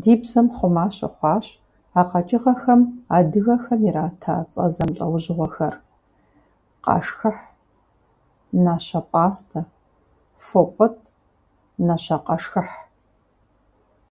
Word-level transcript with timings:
Ди 0.00 0.12
бзэм 0.20 0.46
хъума 0.56 0.86
щыхъуащ 0.96 1.46
а 1.98 2.00
къэкӀыгъэхэм 2.10 2.80
адыгэхэм 3.16 3.80
ирата 3.88 4.34
цӀэ 4.52 4.66
зэмылӀэужьыгъуэхэр: 4.74 5.74
къэшхыхь, 6.84 7.44
нащэпӀастэ, 8.64 9.60
фопӀытӀ, 10.46 11.02
нащэкъэшхыхь. 11.86 12.74